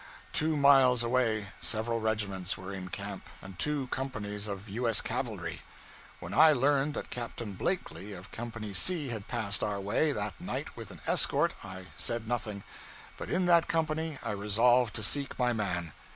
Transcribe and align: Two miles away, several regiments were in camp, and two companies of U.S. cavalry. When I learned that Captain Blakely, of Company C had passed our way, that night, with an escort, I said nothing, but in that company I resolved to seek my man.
Two 0.33 0.57
miles 0.57 1.03
away, 1.03 1.49
several 1.59 1.99
regiments 2.01 2.57
were 2.57 2.73
in 2.73 2.89
camp, 2.89 3.29
and 3.39 3.59
two 3.59 3.85
companies 3.89 4.47
of 4.47 4.67
U.S. 4.67 4.99
cavalry. 4.99 5.61
When 6.19 6.33
I 6.33 6.53
learned 6.53 6.95
that 6.95 7.11
Captain 7.11 7.53
Blakely, 7.53 8.11
of 8.13 8.31
Company 8.31 8.73
C 8.73 9.09
had 9.09 9.27
passed 9.27 9.61
our 9.63 9.79
way, 9.79 10.11
that 10.11 10.41
night, 10.41 10.75
with 10.75 10.89
an 10.89 11.01
escort, 11.05 11.53
I 11.63 11.85
said 11.97 12.27
nothing, 12.27 12.63
but 13.15 13.29
in 13.29 13.45
that 13.45 13.67
company 13.67 14.17
I 14.23 14.31
resolved 14.31 14.95
to 14.95 15.03
seek 15.03 15.37
my 15.37 15.53
man. 15.53 15.93